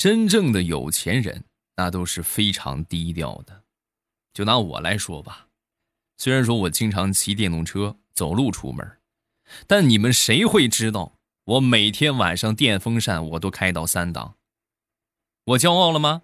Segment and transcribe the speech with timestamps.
[0.00, 1.44] 真正的有钱人
[1.76, 3.64] 那都是非常低调的。
[4.32, 5.48] 就拿我来说吧，
[6.16, 8.96] 虽然说我经常骑电动车、走路出门，
[9.66, 14.36] 但你们谁会知道我每天晚上电风扇我都开到三档？
[15.44, 16.22] 我骄傲了吗？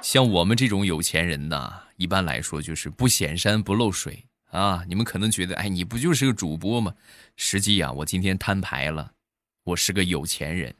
[0.00, 4.84] 像我们这种有钱人呐，一般来说就是不显山不漏水啊。
[4.88, 6.94] 你们可能觉得，哎，你不就是个主播吗？
[7.36, 9.12] 实际啊，我今天摊牌了，
[9.64, 10.74] 我是个有钱人。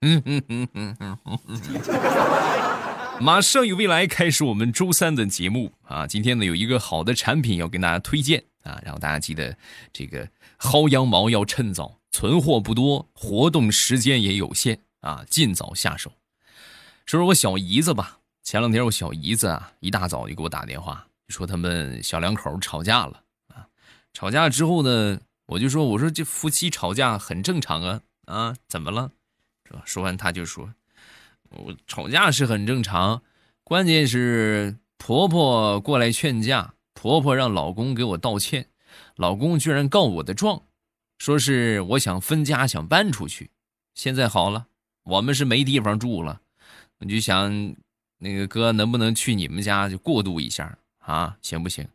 [0.00, 1.60] 嗯嗯嗯嗯嗯嗯。
[3.20, 6.06] 马上与未来开始我们周三的节目啊！
[6.08, 9.56] 今天呢有一个好的产品要跟大家推荐啊，然后大家记得
[9.92, 16.10] 这个薅羊毛要趁早，存货不多，活动时间也有限啊，尽早下手。
[17.06, 18.18] 说说我小姨子吧。
[18.42, 23.68] 前两天我小姨子啊，一大早就给我打电话，说他们小两口吵架了啊。
[24.12, 29.12] 吵架之后呢，我就说，我说这夫妻吵架很正常啊啊，怎么了？
[29.66, 29.82] 是吧？
[29.84, 30.74] 说完他就说，
[31.50, 33.22] 我吵架是很正常，
[33.64, 38.68] 关键是婆婆过来劝架，婆婆让老公给我道歉，
[39.16, 40.62] 老公居然告我的状，
[41.18, 43.50] 说是我想分家想搬出去。
[43.94, 44.66] 现在好了，
[45.04, 46.40] 我们是没地方住了，
[46.98, 47.74] 我就想。
[48.24, 51.36] 那个哥，能不能去你们家就过渡一下啊？
[51.40, 51.88] 行不行？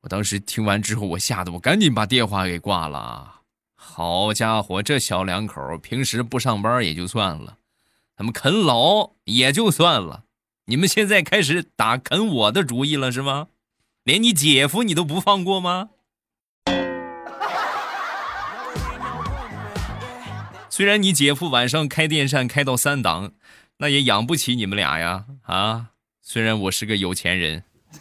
[0.00, 3.42] 我当时听完之后，我吓得我赶紧把电话给挂了。
[3.74, 7.58] 好家伙，这小两口平时不上班也就算了，
[8.16, 10.24] 他们啃老也就算了，
[10.66, 13.48] 你们现在开始打啃我的主意了是吗？
[14.04, 15.90] 连你姐夫你都不放过吗？
[20.68, 23.32] 虽然你姐夫晚上开电扇开到三档。
[23.82, 25.24] 那也养不起你们俩呀！
[25.44, 27.64] 啊，虽然我是个有钱人。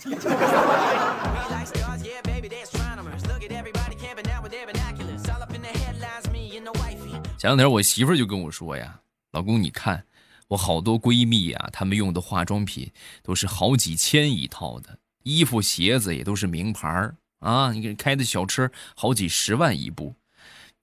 [7.37, 8.99] 前两天我媳妇就跟我说呀
[9.31, 10.03] ：“老公，你看
[10.49, 12.91] 我好多闺蜜呀，她们用的化妆品
[13.23, 20.15] 都是好几千一套的，衣服鞋子也都是名牌啊，你看开的小车好几十万一部。”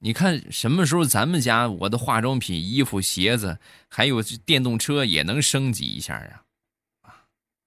[0.00, 3.58] 你看什么时候咱们家我的化妆品、衣服、鞋子，
[3.88, 6.42] 还有电动车也能升级一下啊？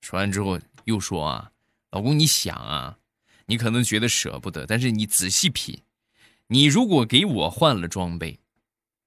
[0.01, 1.51] 说完之后又说啊，
[1.91, 2.97] 老公，你想啊，
[3.45, 5.83] 你可能觉得舍不得，但是你仔细品，
[6.47, 8.39] 你如果给我换了装备，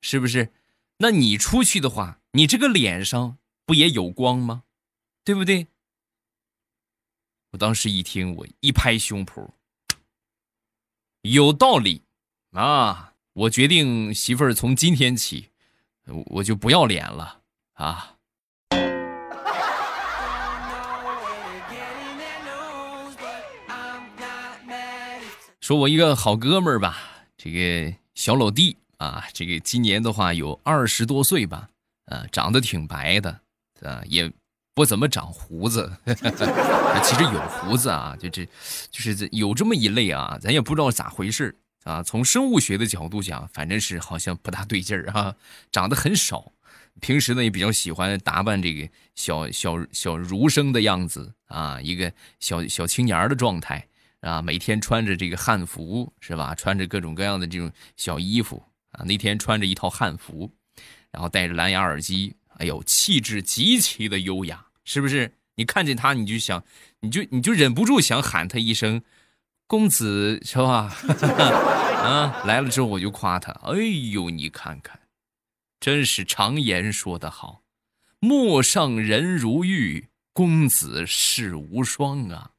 [0.01, 0.53] 是不是？
[0.99, 4.65] 那你出去的话，你这个脸上不也有光吗？
[5.25, 5.67] 对不对？
[7.51, 9.51] 我当时一听，我一拍胸脯，
[11.23, 12.03] 有道理
[12.53, 13.15] 啊！
[13.35, 15.51] 我决定，媳妇儿从今天起，
[16.07, 17.43] 我就不要脸了
[17.73, 18.19] 啊！
[25.73, 26.99] 说我一个好哥们儿吧，
[27.39, 31.71] 这个小老弟啊，这个今年的话有二十多岁吧，
[32.05, 33.41] 啊，长得挺白的，
[33.81, 34.31] 啊，也
[34.75, 38.45] 不怎么长胡子， 其实有胡子啊，就这，
[38.91, 45.35] 就是有这么一类啊，咱也不知道咋回事啊，从生物学的角度讲，反正是好像不大对劲儿啊，
[45.71, 46.53] 长得很少，
[47.01, 53.89] 平时呢也比较喜欢打扮这个小小小儒生的样子啊，一个小小青年的状态
[54.23, 56.55] 啊，每天穿着这个汉服是吧？
[56.55, 58.63] 穿着各种各样的这种小衣服
[58.93, 60.51] 啊，那天穿着一套汉服，
[61.11, 65.35] 然后戴着蓝牙耳机，哎呦，气质极其的优雅，是不是？
[65.57, 66.65] 你看见他，你就想，
[67.01, 69.03] 你就你就忍不住想喊他一声。
[69.67, 70.95] 公子是吧？
[72.03, 73.53] 啊，来了之后我就夸他。
[73.65, 73.77] 哎
[74.13, 75.01] 呦，你看看，
[75.81, 77.63] 真是常言说得好
[78.21, 82.52] ，“陌上人如玉，公子世无双”啊！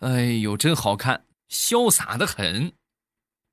[0.00, 2.72] 哎呦，真好看，潇洒的很。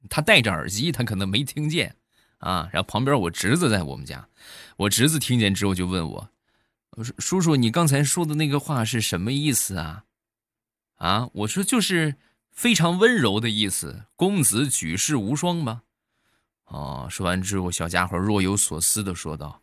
[0.09, 1.96] 他戴着耳机，他可能没听见
[2.40, 2.69] 啊。
[2.72, 4.28] 然后旁边我侄子在我们家，
[4.78, 6.29] 我侄子听见之后就问我
[6.97, 10.06] ：“我说叔叔，你刚才说的那个话是什么意思啊？”
[10.97, 12.16] 啊，我说就是。
[12.53, 15.84] 非常温柔的意思，公子举世无双吧？
[16.66, 19.61] 哦，说完之后，小家伙若有所思的说道：“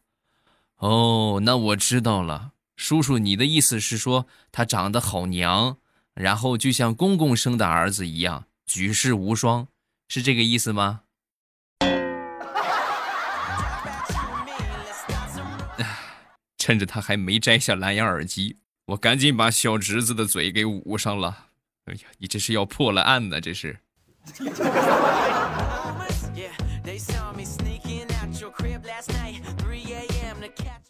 [0.81, 5.77] 哦，那我知道了，叔叔，你的意思是说他长得好娘，
[6.21, 9.69] 然后就像公公生的儿子一样，举世无双，
[10.09, 11.03] 是这个意思吗？”
[16.59, 21.47] 趁着他还没摘下蓝牙耳机，我赶紧把小侄子的嘴给捂上了。
[21.87, 23.41] 哎呀，你这是要破了案呢！
[23.41, 23.79] 这是。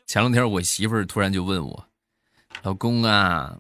[0.07, 1.89] 前两天我媳妇儿突然就问我
[2.65, 3.59] ：“老公啊，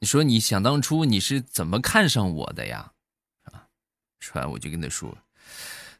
[0.00, 2.92] 你说你想当初你是怎么看上我的呀？”
[3.52, 3.68] 啊，
[4.18, 5.16] 说完我就跟他说：“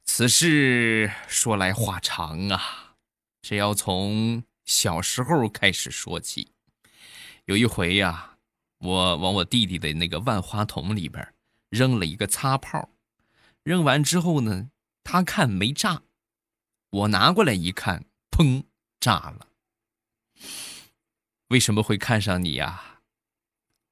[0.04, 2.96] 此事说来话长啊，
[3.42, 6.52] 这要从小时候开始说起。
[7.44, 8.38] 有一回呀，
[8.78, 11.34] 我往我弟弟的那个万花筒里边
[11.68, 12.90] 扔了一个擦炮，
[13.62, 14.70] 扔完之后呢，
[15.04, 16.02] 他看没炸，
[16.90, 18.64] 我拿过来一看，砰，
[18.98, 19.48] 炸了。
[21.48, 22.89] 为什么会看上你呀？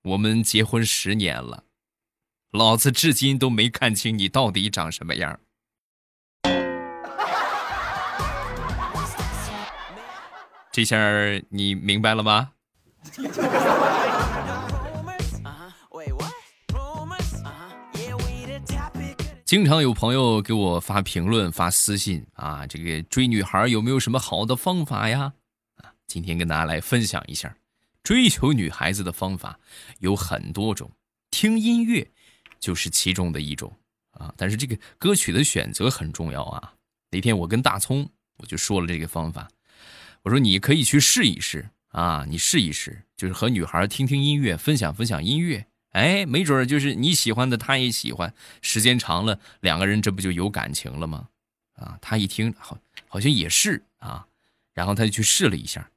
[0.03, 1.65] 我们结婚十年了，
[2.53, 5.39] 老子至今都没看清你到底长什么样。
[10.73, 10.97] 这下
[11.50, 12.53] 你明白了吗？
[19.45, 25.33] 经常有朋友给我发评论、发私信啊，这个追女孩有没有什么好的方法呀？
[25.77, 27.56] 啊，今天跟大家来分享一下，
[28.08, 29.60] 追求女孩子的方法
[29.99, 30.90] 有很多种，
[31.31, 32.10] 听音乐
[32.58, 33.70] 就是其中的一种
[34.12, 34.32] 啊。
[34.34, 36.72] 但是这个歌曲的选择很重要啊。
[37.10, 38.08] 那天我跟大葱
[38.38, 39.46] 我就说了这个方法。
[40.22, 48.32] 我说你可以去试一试啊，你试一试，就是和女孩听听音乐，分享分享音乐，哎，没准就是你喜欢的，她也喜欢，
[48.62, 51.28] 时间长了，两个人这不就有感情了吗？
[51.75, 54.26] 啊，他一听好，好像也是啊，
[54.72, 55.90] 然后他就去试了一下，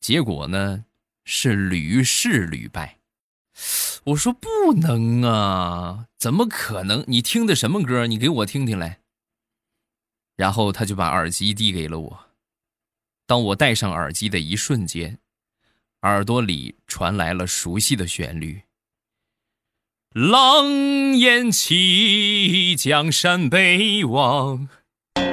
[0.00, 0.86] 结果呢
[1.32, 2.98] 是屡试屡败。
[4.02, 7.04] 我说不能啊，怎么可能？
[7.06, 8.08] 你听的什么歌？
[8.08, 8.98] 你给我听听来。
[10.34, 12.26] 然后他就把耳机递给了我。
[13.28, 15.20] 当我戴上耳机的一瞬间，
[16.02, 18.62] 耳朵里传来了熟悉的旋律。
[20.10, 20.66] 狼
[21.18, 24.68] 烟起，江山北望，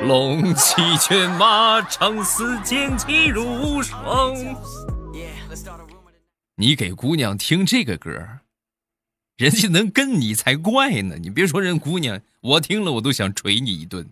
[0.06, 4.36] 龙骑骏马，长嘶剑气如霜。
[6.60, 8.40] 你给姑娘听这个歌，
[9.38, 11.16] 人家能跟你才怪呢！
[11.20, 14.10] 你别说人姑娘，我听了我都想捶你一顿。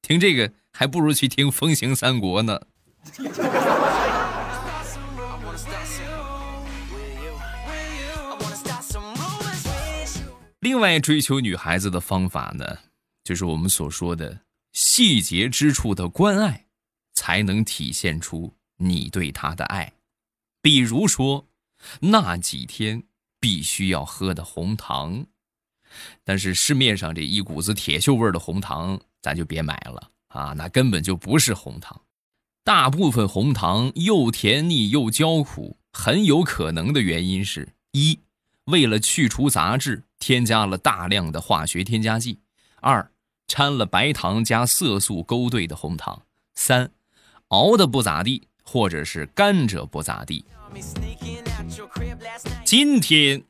[0.00, 2.58] 听这个还不如去听《风行三国》呢。
[10.60, 12.78] 另外，追求女孩子的方法呢，
[13.22, 14.40] 就是我们所说的
[14.72, 16.64] 细节之处的关爱，
[17.12, 19.92] 才能体现出你对她的爱。
[20.62, 21.46] 比如说，
[22.00, 23.02] 那几天
[23.40, 25.26] 必须要喝的红糖，
[26.24, 32.00] 但是市面上这一股子铁锈味的红糖，咱就别买了啊，那根本就不是红糖。
[32.64, 38.18] 大部分红糖又甜腻又焦苦，很有可能的原因是：一，
[38.64, 42.38] 为了去除杂质，添加了大量的化学添加剂；
[42.80, 43.10] 二，
[43.46, 46.22] 掺了白糖加色素勾兑的红糖；
[46.54, 46.90] 三，
[47.48, 50.42] 熬的不咋地，或者是甘蔗不咋地。
[52.76, 53.44] 今天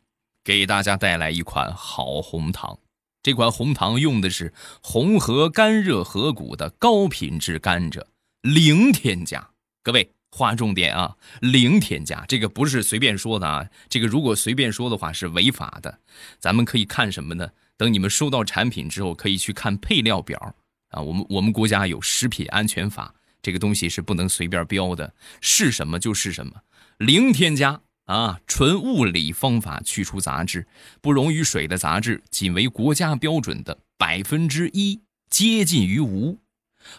[0.45, 2.79] 给大家带来一款好红糖，
[3.23, 8.05] 这款红糖用的是红河干热河谷的高品质甘蔗。
[8.43, 9.49] 零添加，
[9.83, 11.17] 各位划重点啊！
[11.41, 13.67] 零添加，这个不是随便说的啊！
[13.89, 16.01] 这个如果随便说的话是违法的。
[16.39, 17.49] 咱们可以看什么呢？
[17.79, 20.55] 等你们收到产品之后，可以去看配料表
[20.91, 21.01] 啊。
[21.01, 26.53] 我们我们国家有食品安全法，这个东西是不能随便标的，是什么就是什么。
[26.99, 30.67] 零添加啊，纯物理方法去除杂质，
[31.01, 36.39] 不溶于水的杂质仅为国家标准的百分之一，接近于无。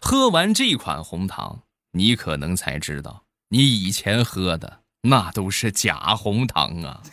[0.01, 7.03] 喝完这款红糖，你可能才知道，你以前喝的那都是假红糖啊！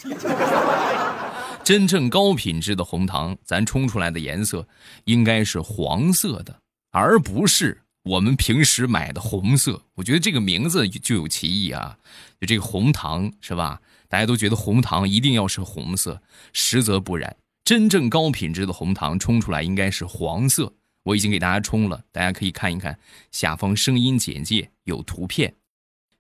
[1.63, 4.67] 真正高品质的红糖，咱冲出来的颜色
[5.05, 6.59] 应该是黄色的，
[6.91, 9.83] 而不是我们平时买的红色。
[9.95, 11.97] 我觉得这个名字就有歧义啊！
[12.41, 13.81] 就这个红糖是吧？
[14.09, 16.21] 大家都觉得红糖一定要是红色，
[16.53, 17.37] 实则不然。
[17.65, 20.75] 真正高品质的红糖冲出来应该是黄色。
[21.05, 22.99] 我已经给大家冲了，大家可以看一看
[23.31, 25.55] 下方声音简介有图片。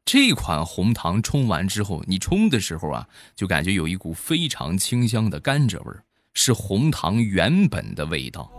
[0.04, 8.50] 这款红糖冲完之后，你冲的时候啊，就感觉有一股非常清香的甘蔗味儿，是红糖原本的味道。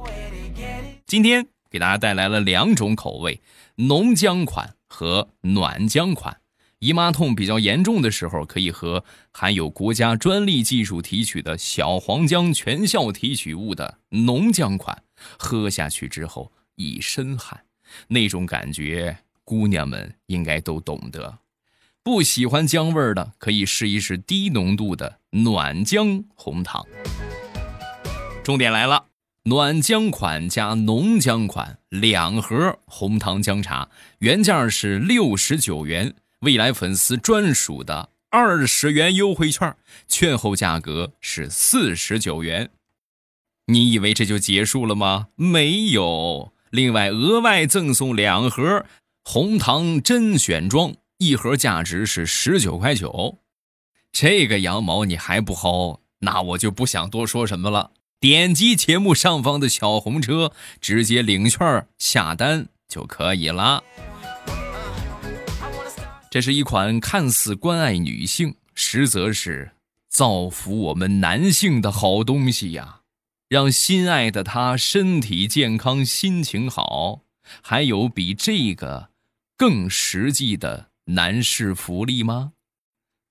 [1.05, 3.41] 今天给大家带来了两种口味：
[3.77, 6.39] 浓浆款和暖姜款。
[6.77, 15.01] 姨妈痛比较严重的时候，可以喝含有国家专利技术提取的小黄姜全效提取物的浓姜款。
[15.39, 17.63] 喝下去之后一身汗，
[18.09, 21.39] 那种感觉，姑娘们应该都懂得。
[22.03, 26.85] 不喜欢姜味儿的，可以试一试低浓度的暖姜红糖。
[28.43, 29.05] 重点来了，
[29.45, 39.75] 暖姜款加浓姜款两盒红糖姜茶，原价是六十九元，未来粉丝专属的二十元优惠券，
[40.07, 42.69] 券后价格是四十九元。
[43.65, 45.27] 你以为这就结束了吗？
[45.35, 48.85] 没有，另外额外赠送两盒
[49.25, 53.39] 红糖甄选装，一盒价值是十九块九。
[54.13, 57.91] 这个羊毛你还不薅，那我就不想多说什么了。
[58.23, 63.83] 点击节目上方的小红车，直接领券下单就可以了。
[66.31, 69.71] 这是一款看似关爱女性，实则是
[70.07, 73.01] 造福我们男性的好东西呀！
[73.49, 77.23] 让心爱的他身体健康、心情好，
[77.61, 79.09] 还有比这个
[79.57, 82.53] 更实际的男士福利吗？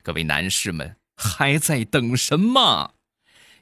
[0.03, 2.93] 各位男士们，还在等什么？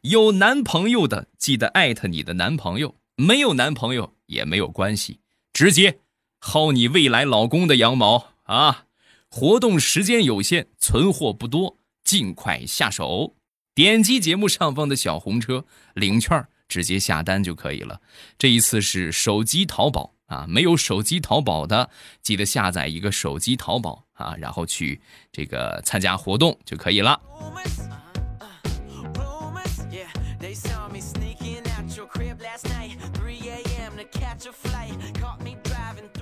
[0.03, 5.21] 有男朋友的记得艾特你的男朋友，没有男朋友也没有关系，
[5.53, 6.01] 直接
[6.41, 8.87] 薅你未来老公的羊毛啊！
[9.29, 13.37] 活动时间有限，存货不多，尽快下手。
[13.75, 18.01] 点击节目上方的小红车领券，直接下单就可以了。
[18.39, 21.91] 这一次是手机淘宝啊，没有手机淘宝的，
[22.23, 27.21] 记得下载一个手机淘宝啊，然后去这个参加活动就可以了。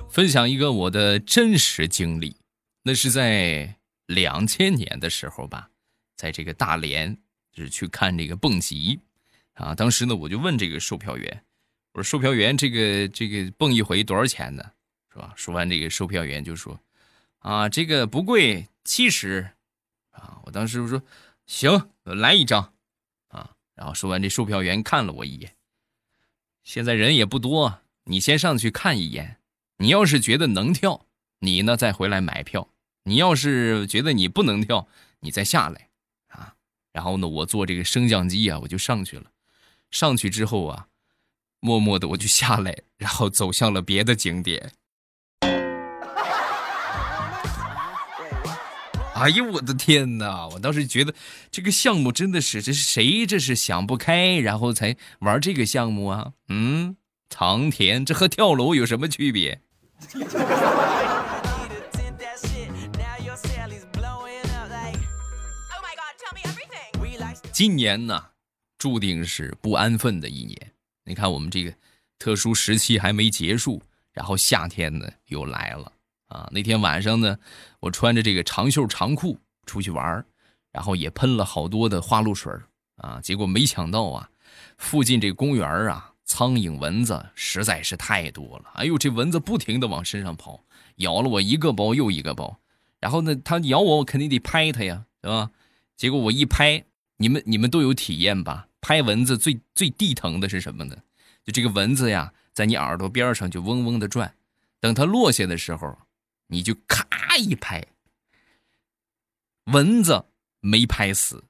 [0.09, 2.35] 分享一个我的真实经历。
[2.83, 3.75] 那是在
[4.07, 5.69] 两千年的时候吧，
[6.15, 7.17] 在这个大连，
[7.51, 8.99] 就是去看这个蹦极，
[9.53, 11.43] 啊，当时呢，我就问这个售票员，
[11.93, 14.63] 我说：“售票员，这个这个蹦一回多少钱呢？
[15.11, 16.79] 是吧？”说完，这个售票员就说
[17.39, 19.51] ：“啊，这个不贵，七十。”
[20.11, 21.01] 啊，我当时我说
[21.45, 22.73] ：“行，来一张。”
[23.29, 25.55] 啊，然后说完，这售票员看了我一眼，
[26.63, 29.37] 现在人也不多，你先上去看一眼，
[29.77, 31.05] 你要是觉得能跳，
[31.41, 32.67] 你呢再回来买票。
[33.03, 34.87] 你要是觉得你不能跳，
[35.19, 35.89] 你再下来，
[36.29, 36.55] 啊，
[36.91, 39.25] 然后呢，我坐这个升降机啊，我就上去了。
[39.91, 40.87] 上去之后啊，
[41.59, 44.71] 默默的我就下来，然后走向了别的景点。
[49.13, 50.47] 哎呦我的天哪！
[50.47, 51.13] 我当时觉得
[51.51, 53.27] 这个项目真的是，这是谁？
[53.27, 56.33] 这是想不开，然后才玩这个项目啊？
[56.47, 56.95] 嗯，
[57.29, 59.61] 藏田，这和跳楼有什么区别？
[67.51, 68.25] 今年呢，
[68.77, 70.71] 注定是不安分的一年。
[71.03, 71.73] 你看，我们这个
[72.17, 73.81] 特殊时期还没结束，
[74.13, 75.91] 然后夏天呢又来了
[76.27, 76.47] 啊！
[76.51, 77.37] 那天晚上呢，
[77.81, 80.25] 我穿着这个长袖长裤出去玩
[80.71, 82.53] 然后也喷了好多的花露水
[82.95, 83.19] 啊。
[83.21, 84.29] 结果没想到啊，
[84.77, 88.65] 附近这个公园啊，苍蝇蚊子实在是太多了。
[88.75, 90.63] 哎呦，这蚊子不停的往身上跑，
[90.97, 92.59] 咬了我一个包又一个包。
[92.99, 95.49] 然后呢，它咬我，我肯定得拍它呀，对吧？
[95.97, 96.85] 结果我一拍。
[97.17, 98.67] 你们你们都有体验吧？
[98.79, 100.95] 拍蚊子最最地疼的是什么呢？
[101.43, 104.35] 就这个蚊子呀，在你耳朵边上就嗡嗡的转，
[104.79, 105.97] 等它落下的时候，
[106.47, 107.87] 你就咔一拍，
[109.65, 110.27] 蚊子
[110.61, 111.43] 没拍死，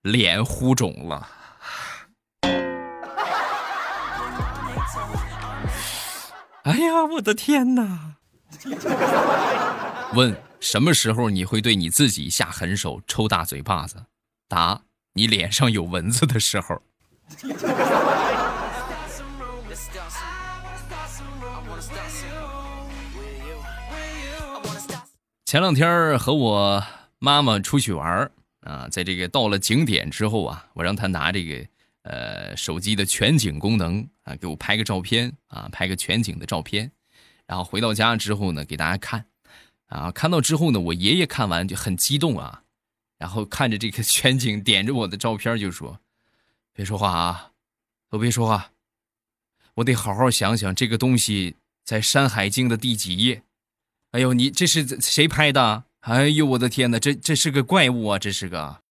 [0.00, 1.43] 脸糊肿了。
[6.64, 8.14] 哎呀，我的天哪！
[10.14, 14.02] 问什么时候你会对你自己下狠手，抽大嘴巴子？
[14.48, 14.80] 答：
[15.12, 16.80] 你脸上有蚊子的时候。
[25.44, 26.82] 前两天和我
[27.18, 28.30] 妈妈出去玩
[28.62, 31.66] 啊，在这个到了景点之后啊，我让她拿这个
[32.04, 36.90] 呃手机的全景功能啊，给我拍个照片啊，拍个全景的照片。
[37.46, 39.26] 然后回到家之后呢，给大家看
[39.88, 42.62] 啊，看到之后呢，我爷爷看完就很激动啊。
[43.16, 46.00] 然后看着这个全景，点着我的照片就说
[46.74, 47.52] ：“别说话啊，
[48.10, 48.72] 都别说话，
[49.74, 53.42] 我得好好想想这个东西在《山海经》的第几页。”
[54.10, 55.84] 哎呦，你这是谁拍的？
[56.00, 58.18] 哎呦，我的天哪，这这是个怪物啊！
[58.18, 58.82] 这是个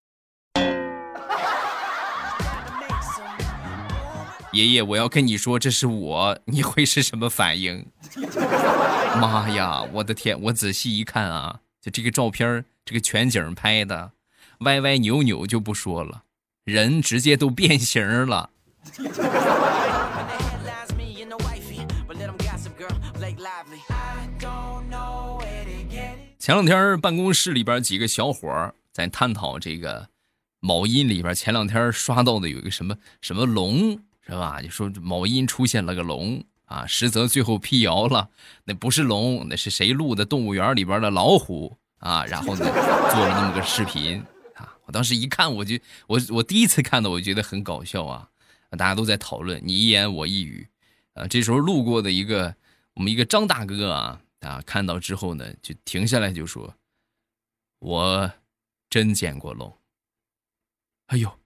[4.53, 7.87] 爷爷，我要跟你说，这是我，你会是什么反应？
[9.19, 10.39] 妈呀，我的天！
[10.43, 11.61] 我仔细一看啊。
[11.81, 14.11] 就这个照片这个全景拍的，
[14.59, 16.23] 歪歪扭扭就不说了，
[16.63, 18.51] 人直接都变形了。
[26.37, 30.09] 前两天办公室里边几个小伙在探讨这个
[30.59, 34.61] 某音里边前两天刷到的有一个什么什么龙是吧？
[34.61, 38.29] 就说某音出现了个龙啊，实则最后辟谣了，
[38.63, 41.77] 那不是龙，那是谁录的动物园里边的老虎。
[42.03, 44.21] 啊，然后呢，做了那么个视频
[44.55, 44.75] 啊！
[44.83, 48.27] 我当时一看，我就我我第一次看到，我觉得很搞笑啊！
[48.71, 50.67] 大家都在讨论，你一言我一语，
[51.13, 52.53] 啊，这时候路过的一个
[52.95, 56.75] 我们一个张大哥啊啊，看到之后呢，就停下来就说
[57.79, 58.29] ：“我
[58.89, 59.73] 真见过龙。”
[61.07, 61.39] 哎呦，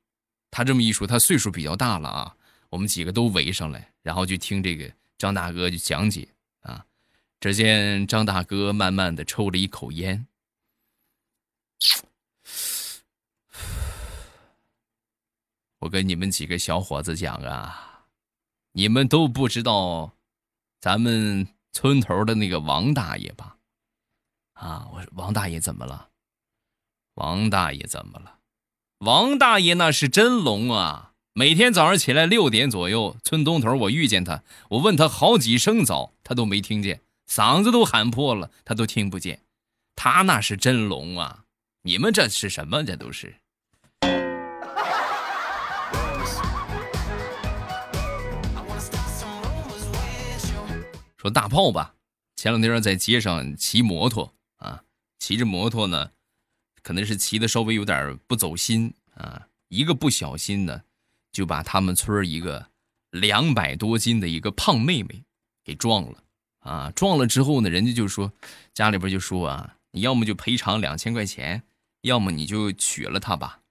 [0.50, 2.36] 他这么一说，他岁数比较大了啊，
[2.78, 6.30] 我们几个都围上来，然后就听这个张大哥就讲解
[6.62, 6.86] 啊。
[7.40, 10.28] 只见张大哥慢慢的抽了一口烟。
[15.80, 18.06] 我跟你们几个小伙子讲啊，
[18.74, 20.14] 你们都不知道
[20.80, 23.58] 咱们村头的那个王大爷吧？
[24.54, 26.10] 啊，我说王大爷怎么了？
[27.16, 28.38] 王大爷怎么了？
[29.00, 31.07] 王大爷那是真聋啊！
[31.38, 39.42] 每天早上起来六点左右，村东头我遇见他，我问他好几声早，他都没听见，嗓子都喊破了，他都听不见。
[39.96, 41.44] 他那是真聋啊！
[41.84, 42.84] 你们这是什么？
[42.84, 43.36] 这都是。
[51.18, 51.94] 说大炮吧，
[52.36, 54.82] 前两天在街上骑摩托啊，
[55.20, 56.10] 骑着摩托呢，
[56.82, 60.82] 可能是骑的稍微有点不走心啊，一个不小心呢，
[61.32, 62.70] 就把他们村一个
[63.12, 65.24] 两百多斤的一个胖妹妹
[65.64, 66.24] 给撞了
[66.60, 66.92] 啊！
[66.96, 68.32] 撞了之后呢，人家就说
[68.74, 71.64] 家里边就说啊，你要么就赔偿两千块钱，
[72.02, 73.62] 要么你就娶了她吧，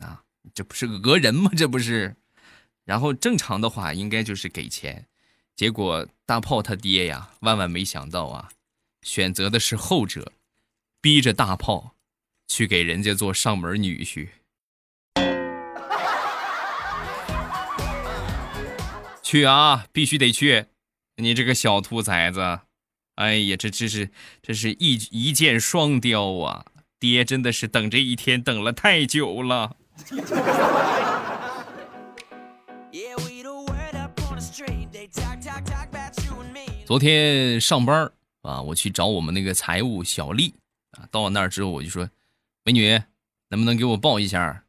[0.00, 0.22] 啊，
[0.54, 1.50] 这不是讹人吗？
[1.56, 2.16] 这不是？
[2.84, 5.06] 然后正常的话应该就是给钱。
[5.54, 8.50] 结果大炮他爹呀，万万没想到啊，
[9.02, 10.32] 选择的是后者，
[11.00, 11.94] 逼着大炮
[12.48, 14.28] 去给人家做上门女婿。
[19.32, 20.66] 去啊，必须得去！
[21.16, 22.60] 你这个小兔崽子，
[23.14, 24.10] 哎呀，这这是
[24.42, 26.66] 这是一一箭双雕啊！
[27.00, 29.74] 爹真的是等这一天等了太久了。
[36.84, 38.12] 昨天上班
[38.42, 40.52] 啊，我去找我们那个财务小丽
[40.90, 42.10] 啊，到了那儿之后我就说
[42.64, 43.00] ：“美女，
[43.48, 44.62] 能不能给我报一下？”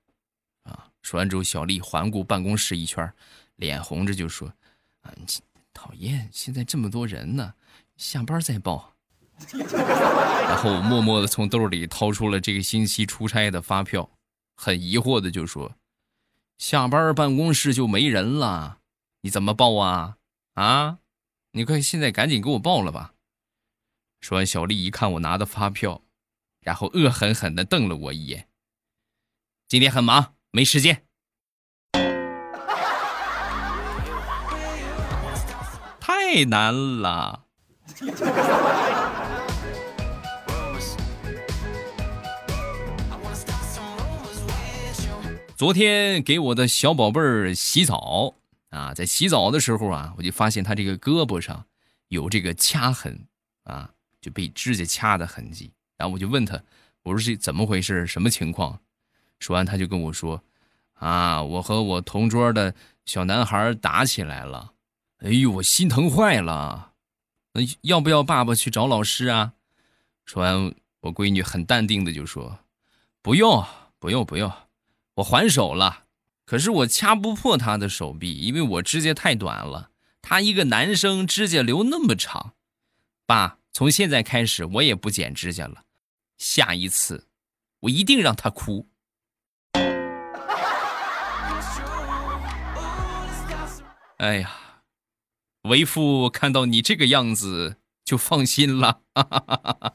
[0.64, 3.14] 啊，说完之后，小丽环顾办公室一圈，
[3.58, 4.52] 脸红着就说
[5.04, 5.14] ：“啊，
[5.74, 7.54] 讨厌，现在这么多人呢，
[7.96, 8.96] 下班再报。
[9.56, 14.10] ”然后我默默的从兜里掏出了这个星期出差的发票，
[14.56, 15.76] 很疑惑的就说
[16.58, 18.80] ：“下班办公室就没人了，
[19.22, 20.18] 你怎么报啊？
[20.56, 21.00] 啊？”
[21.56, 23.14] 你快现在赶紧给我报了吧！
[24.22, 26.02] 说完，小丽一看我拿的发票，
[26.62, 28.48] 然后恶狠狠地瞪了我一眼。
[29.68, 31.06] 今天很忙，没时间。
[36.34, 37.44] 太难了。
[45.56, 48.34] 昨天给我的小宝贝儿洗澡。
[48.70, 51.64] 啊，在洗澡的时候啊，我就发现他这个胳膊上
[52.08, 53.28] 有这个掐痕
[53.66, 55.72] 啊，就被指甲掐的痕迹。
[55.98, 56.60] 然后我就问他，
[57.04, 58.08] 我说这怎么回事？
[58.08, 58.80] 什么情况？
[59.38, 60.42] 说完他就跟我说，
[60.96, 62.74] 啊，我和我同桌的
[63.06, 64.73] 小男孩打起来了。
[65.24, 66.92] 哎呦，我心疼坏了。
[67.54, 69.54] 那要不要爸爸去找老师啊？
[70.26, 72.60] 说完，我闺女很淡定的就说，
[73.22, 73.66] 不用，
[74.00, 74.52] 不用，不用，
[75.16, 76.04] 我还手了。
[76.46, 79.92] 可是我掐不破他的手臂，因为我指甲太短了。
[80.22, 82.56] 他一个男生，指甲留那么长。
[83.26, 85.86] 爸，从现在开始我也不剪指甲了。
[86.38, 87.28] 下一次，
[87.80, 88.90] 我一定让他哭。
[94.18, 94.52] 哎呀，
[95.64, 99.00] 为父看到你这个样子就放心了。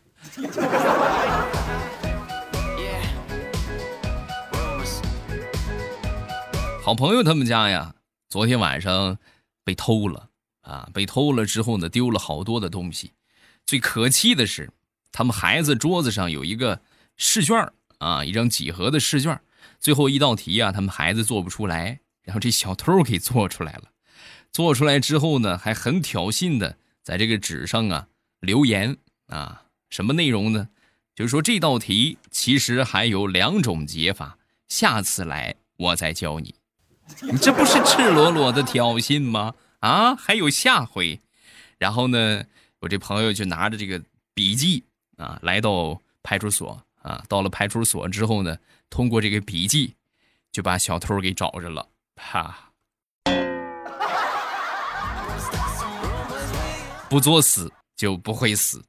[6.83, 7.97] 好朋友他们家呀，
[8.31, 9.19] 昨天晚上
[9.63, 10.31] 被偷了
[10.63, 10.89] 啊！
[10.95, 13.13] 被偷了之后呢，丢了好多的东西。
[13.67, 14.73] 最可气的是，
[15.13, 16.81] 他们孩子桌子上有一个
[17.19, 19.39] 试卷啊，一张几何的试卷，
[19.79, 23.83] 最后一道题啊，他们孩子做不出来，然后这小偷给做出来了。
[24.53, 28.09] 做出来之后呢，还很挑衅的在这个纸上啊
[28.41, 30.69] 留言啊，什么内容呢？
[31.15, 36.55] 就是说这道题其实还有两种解法，下次来我再教你。
[37.23, 39.55] 你这不是赤裸裸的挑衅吗？
[39.81, 41.21] 啊，还有下回。
[41.79, 42.45] 然后呢，
[42.81, 44.01] 我这朋友就拿着这个
[44.35, 44.85] 笔记
[45.17, 47.25] 啊，来到派出所啊。
[47.29, 48.57] 到了派出所之后呢，
[48.91, 49.95] 通过这个笔记，
[50.53, 51.89] 就把小偷给找着了。
[52.17, 52.68] 哈，
[57.09, 58.85] 不作死就不会死。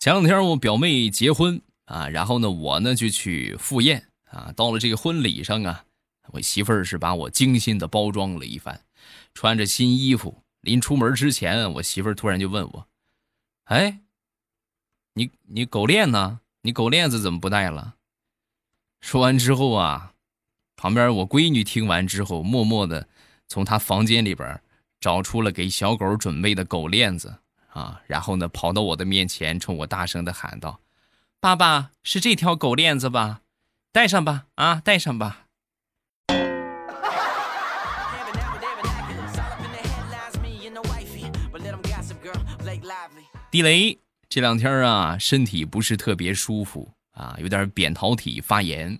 [0.00, 1.60] 前两天我表妹结婚。
[1.86, 4.50] 啊，然后呢，我呢就去赴宴啊。
[4.56, 5.84] 到了这个婚礼上啊，
[6.28, 8.80] 我媳妇儿是把我精心的包装了一番，
[9.34, 12.88] 穿着新衣服，临出门之前，我媳妇儿突然就问我
[13.68, 14.00] ：“哎，
[15.12, 16.40] 你你狗链呢？
[16.62, 17.96] 你狗链子怎么不带了？”
[19.02, 20.13] 说完之后啊，
[20.76, 23.08] 旁边我闺女听完之后，默默的
[23.48, 24.60] 从她房间里边
[25.00, 27.36] 找出了给小狗准备的狗链子
[27.68, 30.80] 啊，然后呢，跑到我的面前，冲我大声的喊道
[31.40, 33.40] ：“爸爸，是这条狗链子吧？”
[33.92, 35.46] 带上吧，啊，带上吧。
[43.50, 48.98] 地雷这两天啊，身体不是特别舒服啊，有点扁桃体发炎，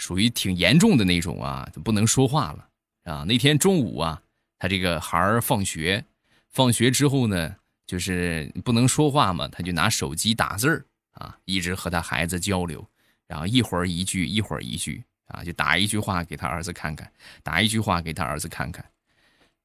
[0.00, 2.66] 属于挺严重的那种啊，就不能说话了
[3.04, 3.22] 啊。
[3.28, 4.20] 那天中午啊，
[4.58, 6.02] 他这个孩儿放学，
[6.48, 7.54] 放学之后呢，
[7.86, 12.84] 就是不能说话嘛，他就拿手机打字儿啊，一直和他孩子交流。
[13.28, 18.82] 然后一会儿一句，一会儿一句啊，就打一句话给他儿子看看，打一句话给他儿子看看。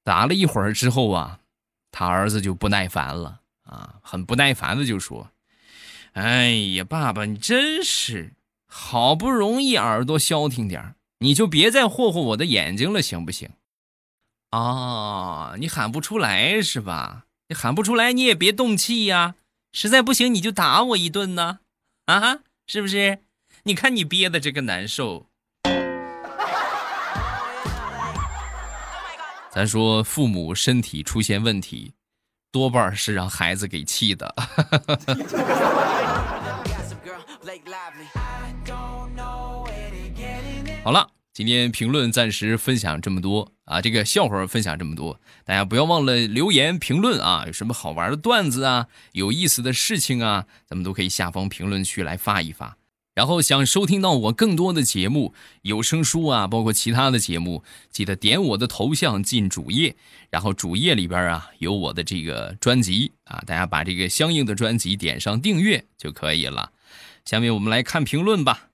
[0.04, 1.39] 打了一会儿之后啊，
[1.91, 5.32] 他儿子就不耐烦了啊，很不耐烦的就说
[6.13, 8.34] ：“哎呀，爸爸，你真是
[8.78, 13.50] 好不容易耳朵消停点你就别再霍霍我的眼睛了，行不行？”
[14.52, 17.24] 啊，你喊不出来是吧？
[17.48, 19.36] 你喊不出来，你也别动气呀。
[19.72, 21.60] 实在不行，你就打我一顿呢，
[22.08, 23.20] 啊，是不是？
[23.64, 25.28] 你看你憋的这个难受，
[29.52, 31.94] 咱说父母身体出现问题，
[32.52, 34.36] 多半是让孩子给气的。
[40.86, 52.78] 好了，今天评论暂时分享这么多啊，这个笑话分享这么多，大家不要忘了留言评论啊，有什么好玩的段子啊，有意思的事情啊，咱们都可以下方评论区来发一发。
[53.15, 59.95] 然后想收听到我更多的节目、有声书啊，包括其他的节目，记得点我的头像进主页，
[60.30, 66.71] 然后主页里边啊有我的这个专辑啊，大家把这个相应的专辑点上订阅就可以了。
[67.26, 68.67] 下面我们来看评论吧。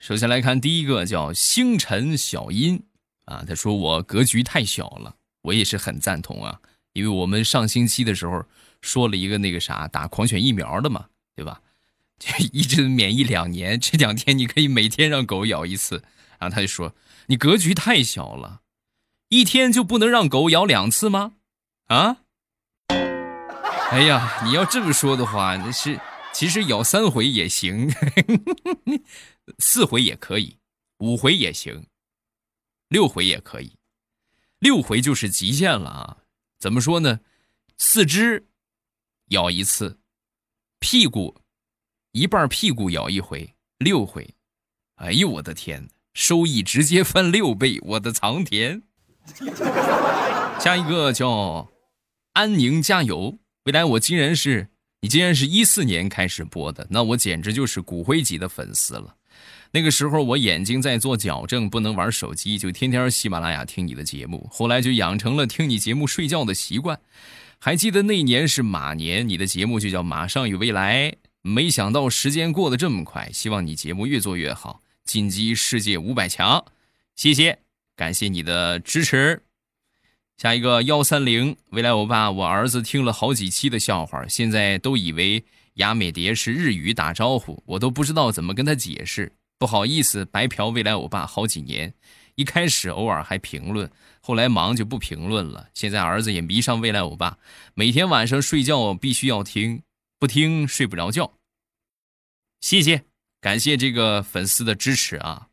[0.00, 2.82] 首先来看第一个叫星辰小音
[3.26, 6.60] 啊，他说我格局太小了，我也是很赞同啊，
[6.94, 8.44] 因为我们上星期的时候
[8.80, 11.60] 说了一个那个啥打狂犬疫苗的嘛，对吧？
[12.52, 16.02] 一直免疫两年， 这两天你可以每天让狗咬一次。
[16.38, 16.94] 然后他就说
[17.28, 18.62] ：“你格局太小了，
[19.28, 21.32] 一天就不能让狗咬两次吗？”
[21.88, 22.18] 啊？
[23.90, 26.00] 哎呀，你要这么说的话，那是
[26.32, 27.90] 其实咬三回也行，
[29.58, 30.58] 四回也可以，
[30.98, 31.86] 五回也行，
[32.88, 33.76] 六回也可以，
[34.58, 36.16] 六回就是极限了啊！
[36.58, 37.20] 怎么说呢？
[37.78, 38.46] 四肢
[39.28, 39.98] 咬一次，
[40.78, 41.36] 屁股。
[42.12, 44.34] 一半屁股咬一回，六回，
[44.96, 48.82] 哎呦我的天，收益直接翻六倍，我的藏田。
[50.58, 51.70] 下一个叫
[52.32, 54.70] 安宁加油，未来我竟然是
[55.02, 59.16] 你，竟然是一四年开始播的，那我简直就是骨灰级的粉丝了。
[59.72, 66.98] 那个时候我眼睛在做矫正，不能玩手机，就天天喜马拉雅听你的节目，后来就养成了听你节目睡觉的习惯。
[67.60, 71.14] 还记得那年是马年，你的节目就叫马上与未来。
[71.42, 76.64] 没想到时间过得这么快，希望你节目越做越好，晋级世界五百强。
[77.14, 77.58] 谢谢，
[77.94, 79.42] 感谢你的支持。
[80.36, 89.32] 下一个幺三零，未来欧巴，我儿子听了好几期的笑话，现在都以为雅美蝶是日语打招呼，我都不知道怎么跟他解释。
[89.60, 91.92] 不好意思，白嫖未来欧巴好几年。
[92.34, 93.90] 一开始偶尔还评论，
[94.22, 95.68] 后来忙就不评论了。
[95.74, 97.36] 现在儿子也迷上未来欧巴，
[97.74, 99.82] 每天晚上睡觉必须要听。
[100.18, 101.34] 不听睡不着觉。
[102.62, 103.04] 谢谢，
[103.38, 105.48] 感谢这个粉丝的支持啊！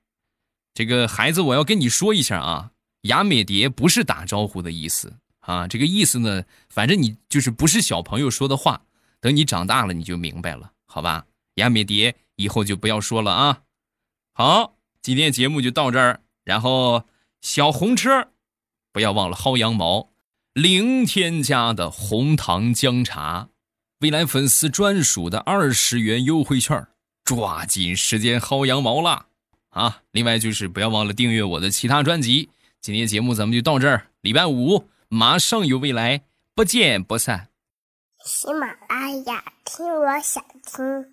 [0.74, 8.84] 这个孩子，我要跟你说一下啊，雅美蝶不是打招呼的意思啊，这个意思呢，反正你就是不是小朋友说的话，
[9.20, 11.26] 等你长大了你就明白了，好吧？
[11.56, 13.64] 雅美蝶以后就不要说了啊。
[14.40, 17.06] 好，今天节目就到这儿，然后
[17.42, 18.28] 小红车，
[18.94, 20.12] 不要忘了薅羊毛，
[20.54, 23.50] 零添加的红糖姜茶。
[24.02, 26.86] 未来粉丝专属的二十元优惠券，
[27.24, 29.26] 抓紧时间薅羊毛啦！
[29.70, 32.52] 啊，另外就是不要忘了订阅我的其他专辑。
[32.80, 36.22] 今天节目咱们就到这儿，礼拜五马上有未来，
[36.54, 37.50] 不见不散。
[38.24, 41.12] 喜马拉雅听，我想听。